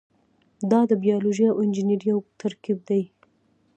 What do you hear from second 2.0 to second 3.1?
یو ترکیب دی.